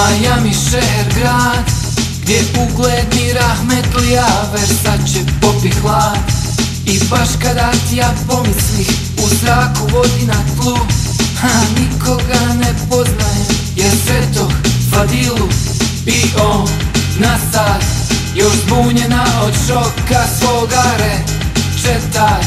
Miami 0.00 0.54
šeher 0.54 1.06
grad 1.18 1.70
Gdje 2.22 2.40
ugledni 2.62 3.32
rahmetlija 3.32 4.26
Versace 4.52 5.18
popi 5.40 5.70
hlad. 5.70 6.18
I 6.86 6.98
baš 7.10 7.28
kada 7.42 7.70
ti 7.88 7.96
ja 7.96 8.14
pomislih 8.28 8.90
U 9.24 9.28
zraku 9.40 9.80
vodi 9.92 10.26
na 10.26 10.44
tlu. 10.56 10.76
Ha, 11.40 11.48
nikoga 11.78 12.54
ne 12.60 12.74
poznajem 12.90 13.46
Jer 13.76 13.92
sretog 14.06 14.52
Fadilu 14.90 15.48
I 16.06 16.22
on 16.42 16.68
na 17.18 17.38
sad 17.52 17.82
Još 18.34 18.52
zbunjena 18.66 19.24
od 19.44 19.54
šoka 19.66 20.24
svoga 20.38 20.84
rečeta. 20.98 22.40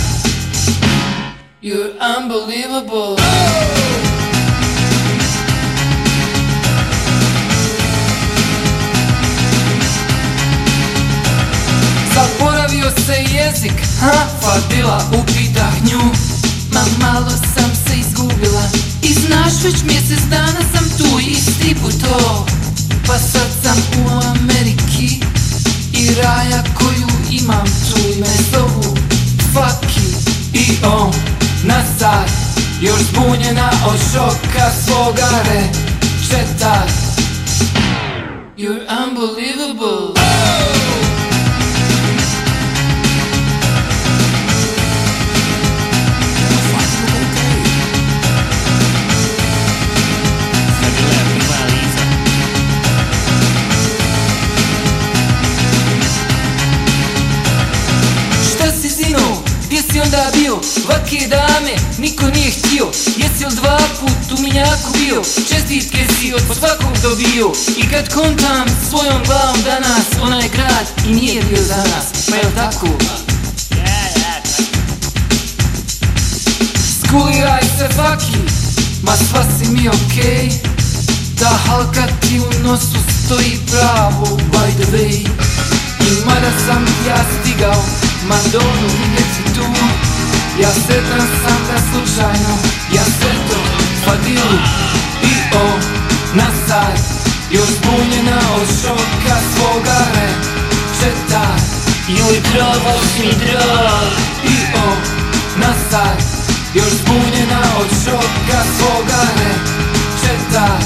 You're 1.61 1.93
unbelievable 2.17 3.23
se 13.05 13.15
jezik, 13.35 13.73
ha? 14.01 14.27
Fadila 14.41 15.05
upitah 15.19 15.73
nju. 15.83 16.01
Ma 16.73 16.83
malo 17.01 17.29
sam 17.29 17.71
se 17.87 17.93
izgubila 17.99 18.63
I 19.01 19.13
znaš 19.13 19.53
već 19.63 19.83
mjesec 19.83 20.19
dana 20.29 20.59
sam 20.73 20.89
tu 20.97 21.19
isti 21.19 21.75
put 21.81 21.93
to. 22.01 22.45
Pa 23.07 23.17
sad 23.17 23.49
sam 23.63 23.77
u 24.05 24.09
Ameriki 24.09 25.19
I 25.93 26.15
raja 26.15 26.63
koju 26.77 27.07
imam 27.31 27.65
tu. 27.65 28.19
Me 28.19 28.27
zovu 28.51 28.97
Faki 29.53 30.07
I 30.53 30.85
on 30.85 31.11
na 31.63 31.83
sad 31.99 32.29
Još 32.81 33.01
zbunjena 33.01 33.71
od 33.87 33.99
šoka 34.13 34.71
svoga 34.85 35.29
rečeta. 35.43 36.87
You're 38.57 38.85
unbelievable 39.05 40.42
onda 60.13 60.37
bio? 60.37 60.55
Vake 60.87 61.27
dame, 61.27 61.75
niko 61.97 62.25
nije 62.27 62.51
htio 62.51 62.85
Jesi 63.17 63.45
li 63.45 63.55
dva 63.55 63.79
put 63.99 64.39
u 64.39 64.41
minjaku 64.41 64.91
bio? 64.97 65.21
Čestitke 65.49 65.97
si 66.19 66.33
od 66.33 66.41
svakog 66.59 66.97
dobio 67.01 67.51
I 67.77 67.89
kad 67.89 68.13
kontam 68.13 68.65
svojom 68.89 69.21
glavom 69.25 69.61
danas 69.65 70.05
Onaj 70.21 70.49
grad 70.49 70.87
i 71.07 71.13
nije 71.13 71.43
bio 71.43 71.63
za 71.63 71.77
nas 71.77 72.27
Pa 72.29 72.35
jel 72.35 72.51
tako? 72.55 72.87
Skuliraj 76.99 77.61
se 77.77 77.87
faki 77.95 78.37
Ma 79.03 79.11
sva 79.17 79.43
si 79.57 79.71
mi 79.71 79.89
okej 79.89 80.49
Ta 81.39 81.49
halka 81.67 82.07
ti 82.21 82.39
u 82.39 82.67
nosu 82.67 82.97
stoji 83.25 83.59
pravo 83.71 84.37
by 84.37 84.83
the 84.83 84.97
way 84.97 85.27
I 85.99 86.25
mada 86.25 86.51
sam 86.67 86.85
ja 87.07 87.25
stigao 87.41 87.83
Madonu 88.27 89.22
Ja 90.61 90.69
sretan 90.69 91.27
sam 91.43 91.61
da 91.67 91.77
slučajno 91.91 92.57
Ja 92.93 93.03
sreto 93.03 93.59
Fadilu 94.05 94.59
I 95.23 95.55
on 95.55 95.79
na 96.35 96.45
sad 96.67 96.99
Još 97.51 97.67
zbunjena 97.67 98.39
od 98.55 98.67
šoka 98.81 99.37
svoga 99.55 99.97
rečeta 100.13 101.55
Joj, 102.07 102.41
pravo 102.53 102.99
si 103.15 103.23
drag 103.23 104.11
I 104.43 104.55
on 104.87 104.97
na 105.57 105.73
sad 105.91 106.17
Još 106.73 106.89
zbunjena 106.89 107.61
od 107.79 107.87
šoka 108.05 108.61
svoga 108.77 109.21
rečeta 109.37 110.79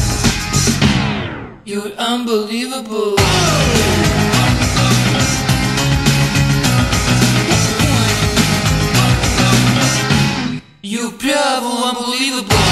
You're 1.66 2.16
unbelievable 2.16 3.18
unbelievable. 11.64 12.67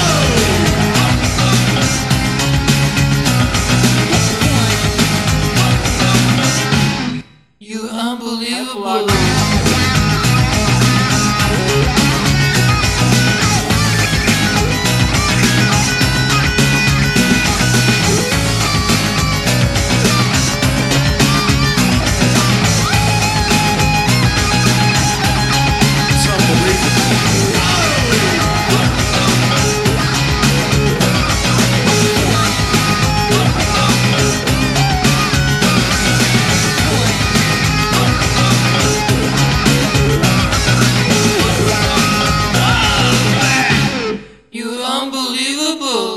Unbelievable. 45.06 46.15